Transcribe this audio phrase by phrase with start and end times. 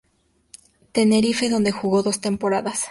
[0.93, 2.79] Tenerife, donde jugó dos temporadas.